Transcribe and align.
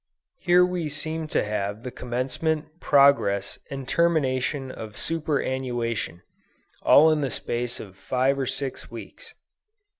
Here 0.39 0.65
we 0.65 0.89
seem 0.89 1.27
to 1.27 1.43
have 1.43 1.83
the 1.83 1.91
commencement, 1.91 2.79
progress 2.79 3.59
and 3.69 3.87
termination 3.87 4.71
of 4.71 4.97
super 4.97 5.39
annuation, 5.39 6.23
all 6.81 7.11
in 7.11 7.21
the 7.21 7.29
space 7.29 7.79
of 7.79 7.95
five 7.97 8.39
or 8.39 8.47
six 8.47 8.89
weeks." 8.89 9.35